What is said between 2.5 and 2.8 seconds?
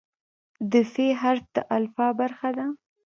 ده.